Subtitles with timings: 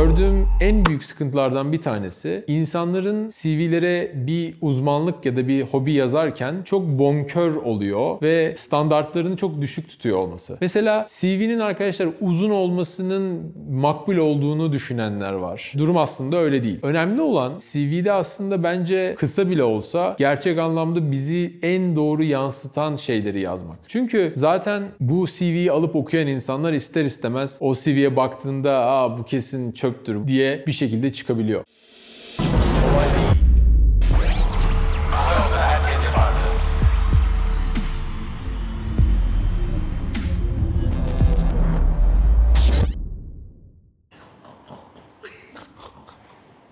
[0.00, 6.62] Gördüğüm en büyük sıkıntılardan bir tanesi insanların CV'lere bir uzmanlık ya da bir hobi yazarken
[6.64, 10.58] çok bonkör oluyor ve standartlarını çok düşük tutuyor olması.
[10.60, 15.72] Mesela CV'nin arkadaşlar uzun olmasının makbul olduğunu düşünenler var.
[15.78, 16.78] Durum aslında öyle değil.
[16.82, 23.40] Önemli olan CV'de aslında bence kısa bile olsa gerçek anlamda bizi en doğru yansıtan şeyleri
[23.40, 23.78] yazmak.
[23.88, 29.72] Çünkü zaten bu CV'yi alıp okuyan insanlar ister istemez o CV'ye baktığında aa bu kesin
[29.90, 31.64] çöptür diye bir şekilde çıkabiliyor.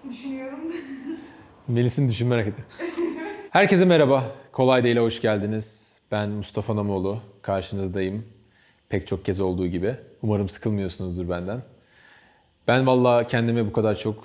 [0.09, 0.59] Düşünüyorum.
[1.69, 2.63] Melis'in düşünme hareketi.
[3.51, 4.33] Herkese merhaba.
[4.53, 5.99] Kolay Değil'e hoş geldiniz.
[6.11, 7.21] Ben Mustafa Namoğlu.
[7.43, 8.27] Karşınızdayım.
[8.89, 9.97] Pek çok kez olduğu gibi.
[10.23, 11.63] Umarım sıkılmıyorsunuzdur benden.
[12.69, 14.25] Ben valla kendime bu kadar çok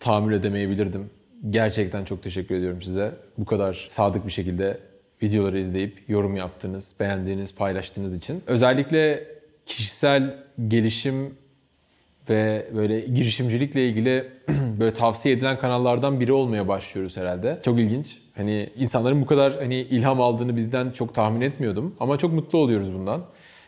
[0.00, 1.10] tahammül edemeyebilirdim.
[1.50, 3.12] Gerçekten çok teşekkür ediyorum size.
[3.38, 4.80] Bu kadar sadık bir şekilde
[5.22, 8.42] videoları izleyip yorum yaptığınız, beğendiğiniz, paylaştığınız için.
[8.46, 9.28] Özellikle
[9.66, 10.36] kişisel
[10.68, 11.34] gelişim
[12.28, 14.30] ve böyle girişimcilikle ilgili
[14.78, 17.60] böyle tavsiye edilen kanallardan biri olmaya başlıyoruz herhalde.
[17.64, 18.18] Çok ilginç.
[18.36, 22.94] Hani insanların bu kadar hani ilham aldığını bizden çok tahmin etmiyordum ama çok mutlu oluyoruz
[22.94, 23.24] bundan.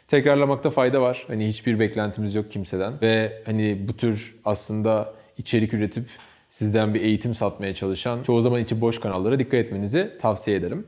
[0.09, 1.25] Tekrarlamakta fayda var.
[1.29, 6.05] Hani hiçbir beklentimiz yok kimseden ve hani bu tür aslında içerik üretip
[6.51, 10.87] sizden bir eğitim satmaya çalışan çoğu zaman içi boş kanallara dikkat etmenizi tavsiye ederim.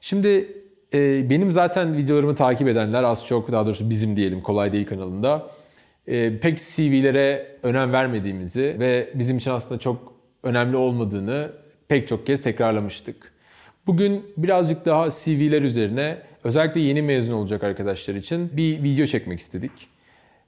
[0.00, 0.28] Şimdi
[0.94, 5.50] e, benim zaten videolarımı takip edenler az çok daha doğrusu bizim diyelim Kolay Değil kanalında
[6.06, 11.52] e, pek CV'lere önem vermediğimizi ve bizim için aslında çok önemli olmadığını
[11.88, 13.32] pek çok kez tekrarlamıştık.
[13.86, 19.72] Bugün birazcık daha CV'ler üzerine özellikle yeni mezun olacak arkadaşlar için bir video çekmek istedik.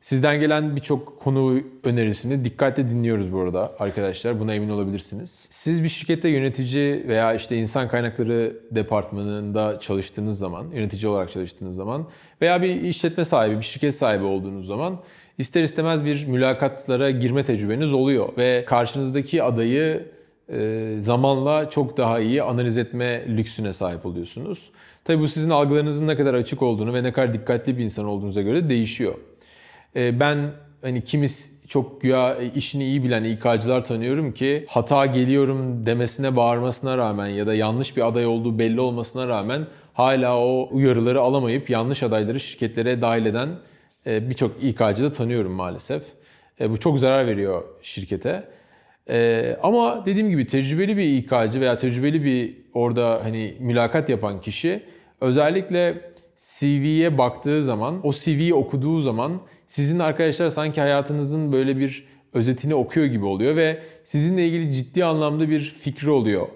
[0.01, 4.41] Sizden gelen birçok konu önerisini dikkatle dinliyoruz bu arada arkadaşlar.
[4.41, 5.49] Buna emin olabilirsiniz.
[5.51, 12.07] Siz bir şirkette yönetici veya işte insan kaynakları departmanında çalıştığınız zaman, yönetici olarak çalıştığınız zaman
[12.41, 14.99] veya bir işletme sahibi, bir şirket sahibi olduğunuz zaman
[15.39, 20.07] ister istemez bir mülakatlara girme tecrübeniz oluyor ve karşınızdaki adayı
[20.53, 24.71] e, zamanla çok daha iyi analiz etme lüksüne sahip oluyorsunuz.
[25.07, 28.43] Tabii bu sizin algılarınızın ne kadar açık olduğunu ve ne kadar dikkatli bir insan olduğunuza
[28.43, 29.15] göre değişiyor.
[29.97, 30.51] E, ben
[30.83, 37.27] hani kimis çok güya işini iyi bilen İK'cılar tanıyorum ki hata geliyorum demesine bağırmasına rağmen
[37.27, 42.41] ya da yanlış bir aday olduğu belli olmasına rağmen hala o uyarıları alamayıp yanlış adayları
[42.41, 43.49] şirketlere dahil eden
[44.07, 46.03] e, birçok İK'cı da tanıyorum maalesef.
[46.61, 48.49] E, bu çok zarar veriyor şirkete.
[49.09, 54.83] E, ama dediğim gibi tecrübeli bir İK'cı veya tecrübeli bir orada hani mülakat yapan kişi
[55.21, 62.75] özellikle CV'ye baktığı zaman, o CV'yi okuduğu zaman sizin arkadaşlar sanki hayatınızın böyle bir özetini
[62.75, 66.49] okuyor gibi oluyor ve sizinle ilgili ciddi anlamda bir fikri oluyor.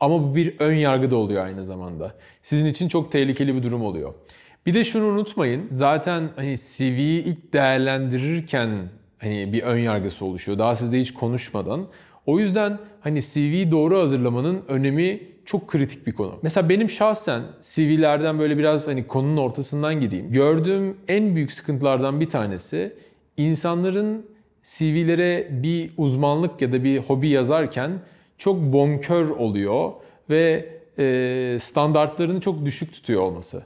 [0.00, 2.14] Ama bu bir ön yargı da oluyor aynı zamanda.
[2.42, 4.14] Sizin için çok tehlikeli bir durum oluyor.
[4.66, 5.66] Bir de şunu unutmayın.
[5.70, 8.88] Zaten hani CV'yi ilk değerlendirirken
[9.18, 10.58] hani bir ön yargısı oluşuyor.
[10.58, 11.86] Daha sizle hiç konuşmadan.
[12.26, 16.38] O yüzden hani CV'yi doğru hazırlamanın önemi çok kritik bir konu.
[16.42, 20.30] Mesela benim şahsen CV'lerden böyle biraz hani konunun ortasından gideyim.
[20.30, 22.92] Gördüğüm en büyük sıkıntılardan bir tanesi
[23.36, 24.26] insanların
[24.62, 27.90] CV'lere bir uzmanlık ya da bir hobi yazarken
[28.38, 29.92] çok bonkör oluyor
[30.30, 30.68] ve
[30.98, 33.62] e, standartlarını çok düşük tutuyor olması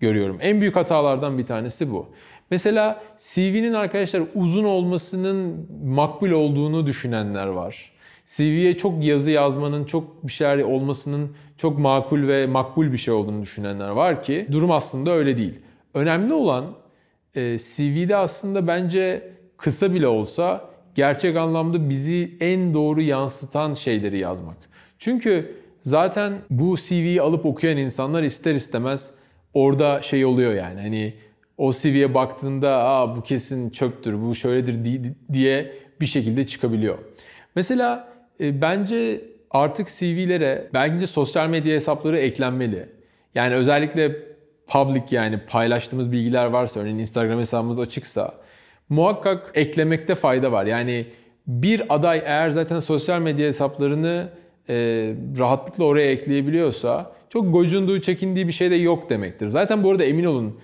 [0.00, 0.38] görüyorum.
[0.40, 2.06] En büyük hatalardan bir tanesi bu.
[2.50, 7.92] Mesela CV'nin arkadaşlar uzun olmasının makbul olduğunu düşünenler var.
[8.36, 13.42] CV'ye çok yazı yazmanın, çok bir şeyler olmasının çok makul ve makbul bir şey olduğunu
[13.42, 15.58] düşünenler var ki durum aslında öyle değil.
[15.94, 16.64] Önemli olan
[17.34, 24.56] e, CV'de aslında bence kısa bile olsa gerçek anlamda bizi en doğru yansıtan şeyleri yazmak.
[24.98, 29.10] Çünkü zaten bu CV'yi alıp okuyan insanlar ister istemez
[29.54, 31.14] orada şey oluyor yani hani
[31.58, 34.76] o CV'ye baktığında Aa, bu kesin çöptür, bu şöyledir
[35.32, 36.98] diye bir şekilde çıkabiliyor.
[37.54, 38.09] Mesela
[38.40, 39.20] e, bence
[39.50, 42.88] artık CV'lere bence sosyal medya hesapları eklenmeli.
[43.34, 44.16] Yani özellikle
[44.66, 48.34] public yani paylaştığımız bilgiler varsa örneğin Instagram hesabımız açıksa
[48.88, 50.66] muhakkak eklemekte fayda var.
[50.66, 51.06] Yani
[51.46, 54.28] bir aday eğer zaten sosyal medya hesaplarını
[54.68, 54.74] e,
[55.38, 59.48] rahatlıkla oraya ekleyebiliyorsa çok gocunduğu, çekindiği bir şey de yok demektir.
[59.48, 60.60] Zaten bu arada emin olun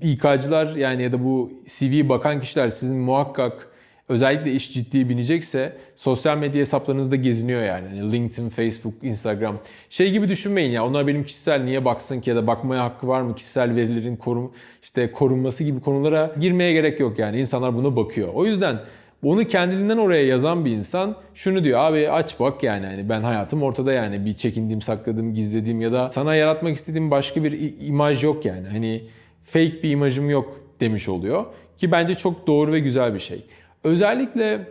[0.00, 3.68] İK'cılar yani ya da bu CV bakan kişiler sizin muhakkak
[4.08, 7.96] özellikle iş ciddi binecekse sosyal medya hesaplarınızda geziniyor yani.
[7.96, 8.12] yani.
[8.12, 9.58] LinkedIn, Facebook, Instagram.
[9.88, 13.22] Şey gibi düşünmeyin ya onlar benim kişisel niye baksın ki ya da bakmaya hakkı var
[13.22, 13.34] mı?
[13.34, 14.52] Kişisel verilerin korum,
[14.82, 17.40] işte korunması gibi konulara girmeye gerek yok yani.
[17.40, 18.28] İnsanlar buna bakıyor.
[18.34, 18.80] O yüzden
[19.24, 23.62] Onu kendiliğinden oraya yazan bir insan şunu diyor abi aç bak yani hani ben hayatım
[23.62, 28.44] ortada yani bir çekindiğim, sakladığım, gizlediğim ya da sana yaratmak istediğim başka bir imaj yok
[28.44, 28.68] yani.
[28.68, 29.04] Hani
[29.42, 31.44] fake bir imajım yok demiş oluyor
[31.76, 33.44] ki bence çok doğru ve güzel bir şey.
[33.84, 34.68] Özellikle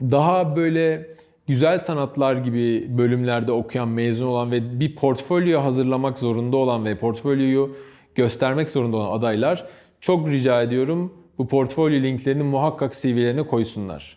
[0.00, 1.06] daha böyle
[1.46, 7.76] güzel sanatlar gibi bölümlerde okuyan, mezun olan ve bir portfolyo hazırlamak zorunda olan ve portfolyoyu
[8.14, 9.66] göstermek zorunda olan adaylar
[10.00, 14.16] çok rica ediyorum bu portfolyo linklerini muhakkak CV'lerine koysunlar.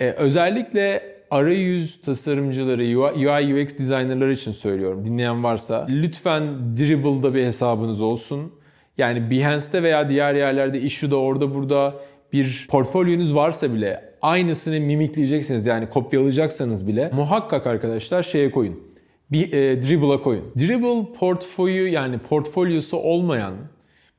[0.00, 5.04] Ee, özellikle arayüz tasarımcıları, UI UX designerları için söylüyorum.
[5.04, 8.52] Dinleyen varsa lütfen Dribble'da bir hesabınız olsun.
[8.98, 11.94] Yani Behance'te veya diğer yerlerde, Issue'da, orada burada
[12.32, 18.92] bir portfolyonuz varsa bile aynısını mimikleyeceksiniz yani kopyalayacaksanız bile muhakkak arkadaşlar şeye koyun.
[19.32, 20.44] Bir e, Dribble'a koyun.
[20.58, 23.54] Dribble portföyü yani portfolyosu olmayan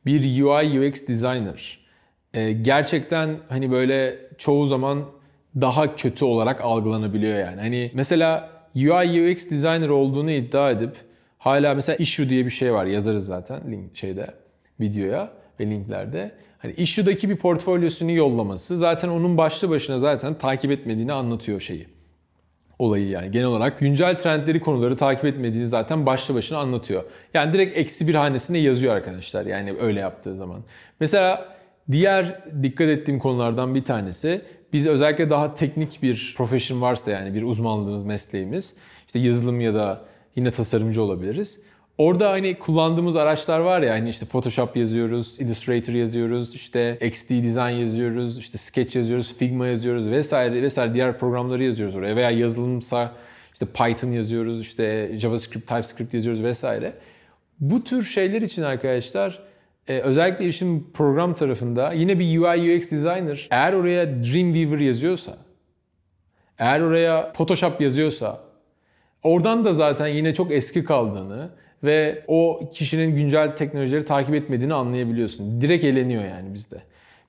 [0.06, 1.80] bir UI UX designer
[2.34, 5.06] e, gerçekten hani böyle çoğu zaman
[5.62, 7.62] daha kötü olarak algılanabiliyor yani.
[7.62, 10.96] Hani mesela UI UX designer olduğunu iddia edip
[11.38, 14.28] hala mesela issue diye bir şey var yazarız zaten link şeyde
[14.80, 15.30] videoya
[15.60, 16.32] ve linklerde.
[16.64, 21.88] Hani issue'daki bir portfolyosunu yollaması zaten onun başlı başına zaten takip etmediğini anlatıyor şeyi
[22.80, 23.32] olayı yani.
[23.32, 27.04] Genel olarak güncel trendleri konuları takip etmediğini zaten başlı başına anlatıyor.
[27.34, 30.62] Yani direkt eksi bir hanesine yazıyor arkadaşlar yani öyle yaptığı zaman.
[31.00, 31.56] Mesela
[31.92, 34.42] diğer dikkat ettiğim konulardan bir tanesi
[34.74, 38.76] biz özellikle daha teknik bir profession varsa yani bir uzmanlığımız, mesleğimiz
[39.08, 40.02] işte yazılım ya da
[40.36, 41.62] yine tasarımcı olabiliriz.
[41.98, 47.80] Orada hani kullandığımız araçlar var ya hani işte Photoshop yazıyoruz, Illustrator yazıyoruz, işte XD Design
[47.82, 53.12] yazıyoruz, işte Sketch yazıyoruz, Figma yazıyoruz vesaire vesaire diğer programları yazıyoruz oraya veya yazılımsa
[53.54, 56.94] işte Python yazıyoruz, işte JavaScript, TypeScript yazıyoruz vesaire.
[57.60, 59.40] Bu tür şeyler için arkadaşlar
[59.88, 65.38] e, özellikle işin program tarafında yine bir UI UX designer eğer oraya Dreamweaver yazıyorsa,
[66.60, 68.54] eğer oraya Photoshop yazıyorsa
[69.24, 71.50] Oradan da zaten yine çok eski kaldığını
[71.84, 75.62] ve o kişinin güncel teknolojileri takip etmediğini anlayabiliyorsun.
[75.62, 76.82] Direkt eleniyor yani bizde.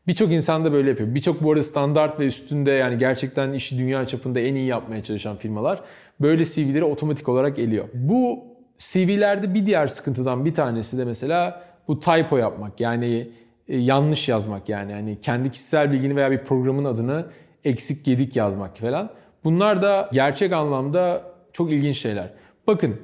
[0.07, 1.15] Birçok insan da böyle yapıyor.
[1.15, 5.37] Birçok bu arada standart ve üstünde yani gerçekten işi dünya çapında en iyi yapmaya çalışan
[5.37, 5.81] firmalar
[6.21, 7.89] böyle CV'leri otomatik olarak eliyor.
[7.95, 8.45] Bu
[8.79, 12.81] CV'lerde bir diğer sıkıntıdan bir tanesi de mesela bu typo yapmak.
[12.81, 13.29] Yani
[13.69, 14.93] e, yanlış yazmak yani.
[14.93, 17.27] yani kendi kişisel bilgini veya bir programın adını
[17.65, 19.11] eksik gedik yazmak falan.
[19.45, 21.23] Bunlar da gerçek anlamda
[21.53, 22.31] çok ilginç şeyler.
[22.67, 22.97] Bakın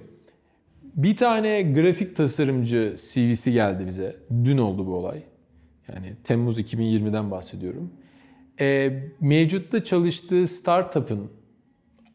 [0.94, 4.16] bir tane grafik tasarımcı CV'si geldi bize.
[4.44, 5.22] Dün oldu bu olay.
[5.92, 7.92] Yani Temmuz 2020'den bahsediyorum.
[8.60, 11.30] Ee, mevcutta çalıştığı startup'ın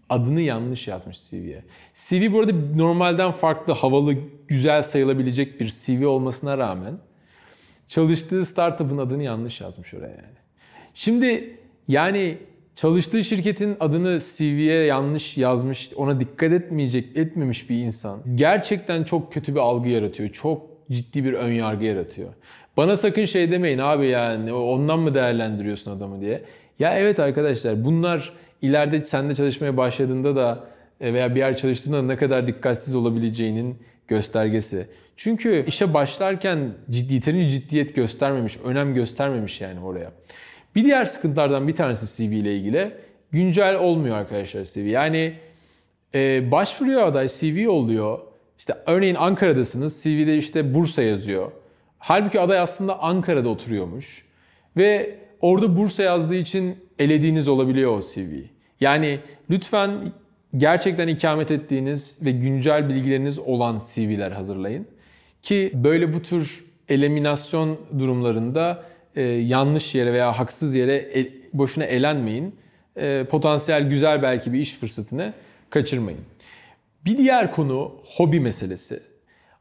[0.10, 1.64] adını yanlış yazmış CV'ye.
[1.94, 4.16] CV bu arada normalden farklı, havalı,
[4.48, 6.98] güzel sayılabilecek bir CV olmasına rağmen
[7.88, 10.38] çalıştığı startup'ın adını yanlış yazmış oraya yani.
[10.94, 12.38] Şimdi yani
[12.76, 19.56] çalıştığı şirketin adını CV'ye yanlış yazmış, ona dikkat etmeyecek, etmemiş bir insan gerçekten çok kötü
[19.56, 20.30] bir algı yaratıyor.
[20.30, 20.62] Çok
[20.92, 22.30] ciddi bir ön yargı yaratıyor.
[22.78, 26.42] Bana sakın şey demeyin abi yani ondan mı değerlendiriyorsun adamı diye.
[26.80, 30.64] Ya evet arkadaşlar bunlar ileride sende çalışmaya başladığında da
[31.02, 33.78] e, veya bir yer çalıştığında ne kadar dikkatsiz olabileceğinin
[34.08, 34.88] göstergesi.
[35.18, 40.12] Çünkü işe başlarken ciddi, yeterince ciddiyet göstermemiş, önem göstermemiş yani oraya.
[40.76, 42.92] Bir diğer sıkıntılardan bir tanesi CV ile ilgili
[43.32, 44.80] güncel olmuyor arkadaşlar CV.
[44.80, 45.34] Yani
[46.16, 48.20] e, başvuruyor aday CV oluyor.
[48.58, 51.52] İşte örneğin Ankara'dasınız CV'de işte Bursa yazıyor.
[52.00, 54.26] Halbuki aday aslında Ankara'da oturuyormuş.
[54.78, 58.34] Ve orada Bursa yazdığı için elediğiniz olabiliyor o CV.
[58.80, 60.12] Yani lütfen
[60.58, 64.88] gerçekten ikamet ettiğiniz ve güncel bilgileriniz olan CV'ler hazırlayın.
[65.42, 68.84] Ki böyle bu tür eliminasyon durumlarında
[69.16, 72.56] e, yanlış yere veya haksız yere el, boşuna elenmeyin.
[72.98, 75.34] E, potansiyel güzel belki bir iş fırsatını
[75.70, 76.22] kaçırmayın.
[77.06, 79.00] Bir diğer konu hobi meselesi.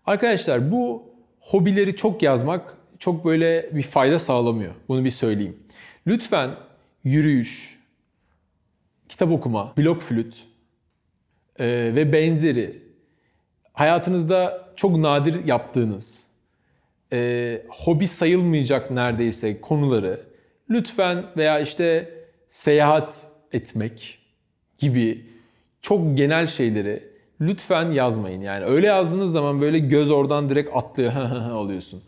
[0.07, 1.03] Arkadaşlar bu
[1.41, 4.75] hobileri çok yazmak çok böyle bir fayda sağlamıyor.
[4.89, 5.57] Bunu bir söyleyeyim.
[6.07, 6.51] Lütfen
[7.05, 7.81] yürüyüş,
[9.09, 10.45] kitap okuma, blok flüt
[11.59, 12.83] e, ve benzeri
[13.73, 16.24] hayatınızda çok nadir yaptığınız
[17.15, 20.21] e, hobi sayılmayacak neredeyse konuları
[20.71, 22.15] lütfen veya işte
[22.49, 24.19] seyahat etmek
[24.79, 25.27] gibi
[25.83, 27.03] çok genel şeyleri
[27.41, 28.41] lütfen yazmayın.
[28.41, 31.13] Yani öyle yazdığınız zaman böyle göz oradan direkt atlıyor
[31.51, 32.03] oluyorsun.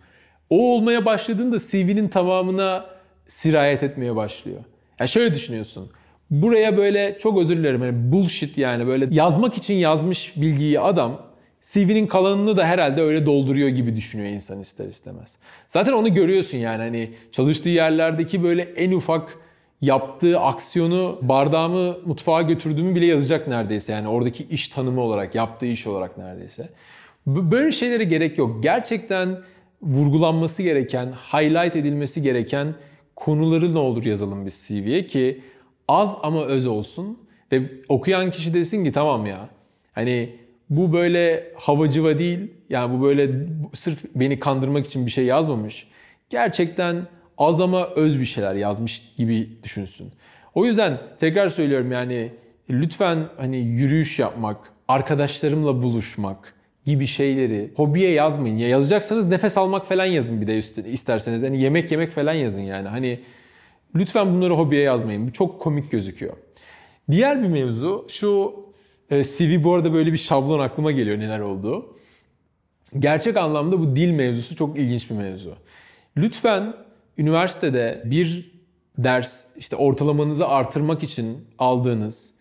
[0.50, 2.86] O olmaya başladığında CV'nin tamamına
[3.26, 4.58] sirayet etmeye başlıyor.
[4.98, 5.90] Yani şöyle düşünüyorsun.
[6.30, 11.25] Buraya böyle çok özür dilerim yani bullshit yani böyle yazmak için yazmış bilgiyi adam
[11.72, 15.36] CV'nin kalanını da herhalde öyle dolduruyor gibi düşünüyor insan ister istemez.
[15.68, 19.38] Zaten onu görüyorsun yani hani çalıştığı yerlerdeki böyle en ufak
[19.80, 23.92] yaptığı aksiyonu bardağımı mutfağa götürdüğümü bile yazacak neredeyse.
[23.92, 26.68] Yani oradaki iş tanımı olarak, yaptığı iş olarak neredeyse.
[27.26, 28.62] Böyle şeylere gerek yok.
[28.62, 29.38] Gerçekten
[29.82, 32.74] vurgulanması gereken, highlight edilmesi gereken
[33.16, 35.42] konuları ne olur yazalım biz CV'ye ki
[35.88, 37.18] az ama öz olsun
[37.52, 39.48] ve okuyan kişi desin ki tamam ya
[39.92, 43.30] hani bu böyle havacıva değil yani bu böyle
[43.74, 45.88] sırf beni kandırmak için bir şey yazmamış.
[46.30, 47.06] Gerçekten
[47.38, 50.12] az ama öz bir şeyler yazmış gibi düşünsün.
[50.54, 52.32] O yüzden tekrar söylüyorum yani
[52.70, 56.54] lütfen hani yürüyüş yapmak, arkadaşlarımla buluşmak
[56.84, 58.56] gibi şeyleri hobiye yazmayın.
[58.56, 60.58] Ya yazacaksanız nefes almak falan yazın bir de
[60.90, 61.42] isterseniz.
[61.42, 62.88] Hani yemek yemek falan yazın yani.
[62.88, 63.20] Hani
[63.94, 65.28] lütfen bunları hobiye yazmayın.
[65.28, 66.36] Bu çok komik gözüküyor.
[67.10, 68.54] Diğer bir mevzu şu
[69.10, 71.96] CV bu arada böyle bir şablon aklıma geliyor neler olduğu.
[72.98, 75.54] Gerçek anlamda bu dil mevzusu çok ilginç bir mevzu.
[76.16, 76.74] Lütfen
[77.18, 78.52] üniversitede bir
[78.98, 82.34] ders işte ortalamanızı artırmak için aldığınız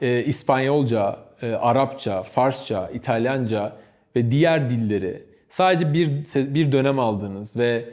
[0.00, 3.76] e, İspanyolca, e, Arapça, Farsça, İtalyanca
[4.16, 6.08] ve diğer dilleri sadece bir
[6.54, 7.84] bir dönem aldığınız ve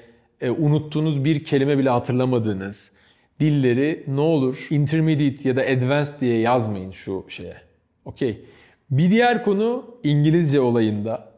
[0.41, 2.91] e, unuttuğunuz bir kelime bile hatırlamadığınız
[3.39, 7.68] dilleri ne olur intermediate ya da advanced diye yazmayın şu şeye.
[8.09, 8.41] Okey.
[8.91, 11.29] Bir diğer konu İngilizce olayında.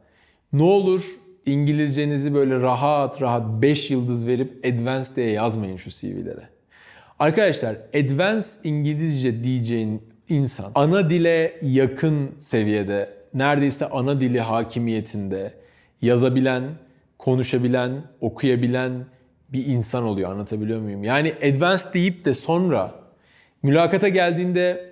[0.54, 1.06] Ne olur
[1.46, 6.50] İngilizcenizi böyle rahat rahat 5 yıldız verip advanced diye yazmayın şu CV'lere.
[7.20, 15.54] Arkadaşlar advanced İngilizce diyeceğin insan ana dile yakın seviyede neredeyse ana dili hakimiyetinde
[16.02, 16.64] yazabilen,
[17.18, 19.06] konuşabilen, okuyabilen
[19.50, 21.04] bir insan oluyor anlatabiliyor muyum?
[21.04, 22.96] Yani advanced deyip de sonra
[23.64, 24.91] mülakata geldiğinde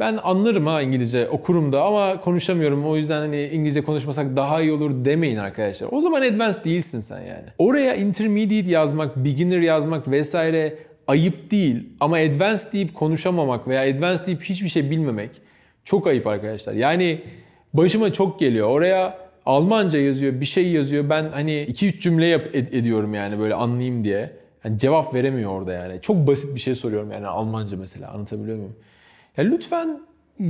[0.00, 4.72] ben anlarım ha İngilizce okurum da ama konuşamıyorum o yüzden hani İngilizce konuşmasak daha iyi
[4.72, 5.88] olur demeyin arkadaşlar.
[5.92, 7.44] O zaman advanced değilsin sen yani.
[7.58, 14.42] Oraya intermediate yazmak, beginner yazmak vesaire ayıp değil ama advanced deyip konuşamamak veya advanced deyip
[14.42, 15.30] hiçbir şey bilmemek
[15.84, 16.74] çok ayıp arkadaşlar.
[16.74, 17.20] Yani
[17.74, 18.68] başıma çok geliyor.
[18.68, 21.10] Oraya Almanca yazıyor, bir şey yazıyor.
[21.10, 24.30] Ben hani 2-3 cümle yap ed- ediyorum yani böyle anlayayım diye.
[24.64, 26.00] Yani cevap veremiyor orada yani.
[26.02, 28.76] Çok basit bir şey soruyorum yani Almanca mesela anlatabiliyor muyum?
[29.36, 30.00] Ya lütfen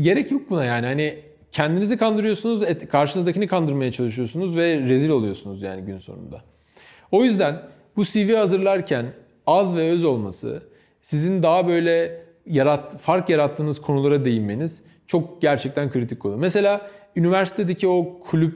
[0.00, 0.86] gerek yok buna yani.
[0.86, 1.18] Hani
[1.52, 6.40] kendinizi kandırıyorsunuz, et- karşınızdakini kandırmaya çalışıyorsunuz ve rezil oluyorsunuz yani gün sonunda.
[7.10, 7.62] O yüzden
[7.96, 9.06] bu CV hazırlarken
[9.46, 10.62] az ve öz olması,
[11.00, 16.36] sizin daha böyle yarat, fark yarattığınız konulara değinmeniz çok gerçekten kritik konu.
[16.36, 18.54] Mesela üniversitedeki o kulüp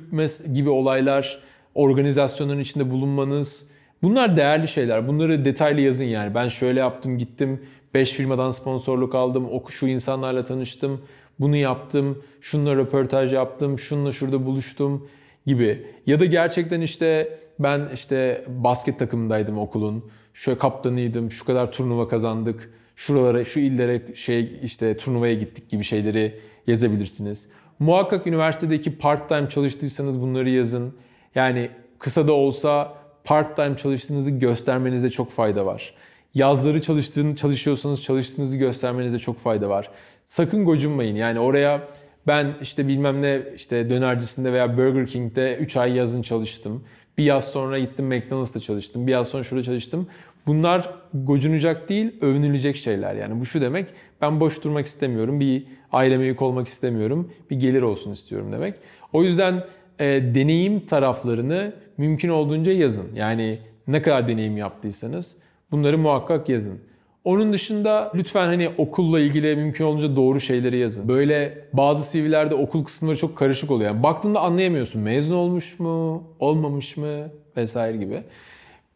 [0.54, 1.38] gibi olaylar,
[1.74, 3.68] organizasyonların içinde bulunmanız
[4.02, 5.08] bunlar değerli şeyler.
[5.08, 6.34] Bunları detaylı yazın yani.
[6.34, 7.60] Ben şöyle yaptım, gittim,
[7.94, 11.00] 5 firmadan sponsorluk aldım, oku şu insanlarla tanıştım,
[11.40, 15.08] bunu yaptım, şununla röportaj yaptım, şununla şurada buluştum
[15.46, 15.86] gibi.
[16.06, 20.04] Ya da gerçekten işte ben işte basket takımındaydım okulun.
[20.34, 21.30] Şöyle kaptanıydım.
[21.30, 22.74] Şu kadar turnuva kazandık.
[22.96, 27.48] Şuralara, şu illere şey işte turnuvaya gittik gibi şeyleri yazabilirsiniz.
[27.78, 30.94] Muhakkak üniversitedeki part-time çalıştıysanız bunları yazın.
[31.34, 35.94] Yani kısa da olsa part-time çalıştığınızı göstermenizde çok fayda var.
[36.34, 39.90] Yazları çalıştığını, çalışıyorsanız çalıştığınızı göstermenizde çok fayda var.
[40.24, 41.16] Sakın gocunmayın.
[41.16, 41.88] Yani oraya
[42.26, 46.84] ben işte bilmem ne işte dönercisinde veya Burger King'de 3 ay yazın çalıştım.
[47.18, 49.06] Bir yaz sonra gittim McDonald's'ta çalıştım.
[49.06, 50.06] Bir yaz sonra şurada çalıştım.
[50.46, 53.14] Bunlar gocunacak değil, övünülecek şeyler.
[53.14, 53.86] Yani bu şu demek,
[54.20, 58.74] ben boş durmak istemiyorum, bir aileme yük olmak istemiyorum, bir gelir olsun istiyorum demek.
[59.12, 59.64] O yüzden
[59.98, 63.06] e, deneyim taraflarını mümkün olduğunca yazın.
[63.14, 65.36] Yani ne kadar deneyim yaptıysanız
[65.70, 66.80] bunları muhakkak yazın.
[67.24, 71.08] Onun dışında lütfen hani okulla ilgili mümkün olunca doğru şeyleri yazın.
[71.08, 73.90] Böyle bazı CV'lerde okul kısımları çok karışık oluyor.
[73.90, 75.02] Yani baktığında anlayamıyorsun.
[75.02, 78.22] Mezun olmuş mu, olmamış mı vesaire gibi.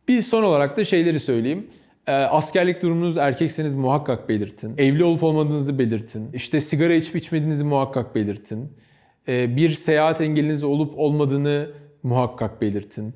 [0.08, 1.66] Bir son olarak da şeyleri söyleyeyim.
[2.06, 4.74] Ee, askerlik durumunuz erkekseniz muhakkak belirtin.
[4.78, 6.32] Evli olup olmadığınızı belirtin.
[6.32, 8.72] İşte sigara içip içmediğinizi muhakkak belirtin.
[9.28, 11.70] Ee, bir seyahat engeliniz olup olmadığını
[12.02, 13.14] muhakkak belirtin.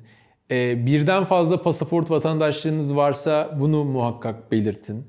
[0.53, 5.07] Ee, birden fazla pasaport vatandaşlığınız varsa bunu muhakkak belirtin.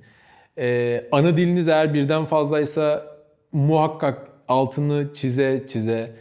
[0.59, 3.07] Ee, ana diliniz eğer birden fazlaysa
[3.53, 6.13] muhakkak altını çize çize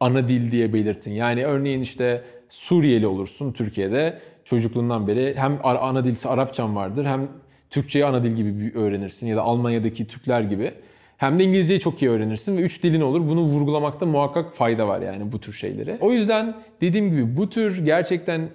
[0.00, 1.12] ana dil diye belirtin.
[1.12, 7.28] Yani örneğin işte Suriyeli olursun Türkiye'de çocukluğundan beri hem ana dilsi Arapçan vardır hem
[7.70, 10.74] Türkçeyi ana dil gibi öğrenirsin ya da Almanya'daki Türkler gibi.
[11.22, 13.28] Hem de İngilizceyi çok iyi öğrenirsin ve üç dilin olur.
[13.28, 15.96] Bunu vurgulamakta muhakkak fayda var yani bu tür şeyleri.
[16.00, 18.48] O yüzden dediğim gibi bu tür gerçekten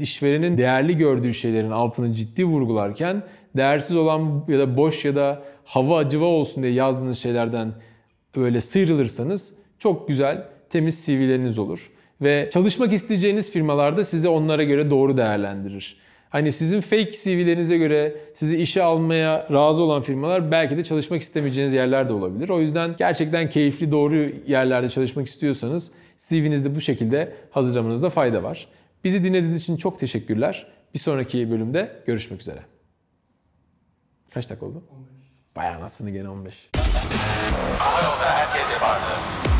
[0.00, 3.22] işverenin değerli gördüğü şeylerin altını ciddi vurgularken
[3.56, 7.72] değersiz olan ya da boş ya da hava acıva olsun diye yazdığınız şeylerden
[8.36, 11.90] böyle sıyrılırsanız çok güzel temiz CV'leriniz olur.
[12.20, 15.96] Ve çalışmak isteyeceğiniz firmalarda size onlara göre doğru değerlendirir.
[16.34, 21.74] Hani sizin fake CV'lerinize göre sizi işe almaya razı olan firmalar belki de çalışmak istemeyeceğiniz
[21.74, 22.48] yerler de olabilir.
[22.48, 28.68] O yüzden gerçekten keyifli, doğru yerlerde çalışmak istiyorsanız CV'nizde bu şekilde hazırlamanızda fayda var.
[29.04, 30.66] Bizi dinlediğiniz için çok teşekkürler.
[30.94, 32.60] Bir sonraki bölümde görüşmek üzere.
[34.34, 34.84] Kaç dakika oldu?
[34.90, 35.08] 15.
[35.56, 36.70] Bayağı anasını gene 15.
[37.78, 39.53] Hava yolda herkes yapardı.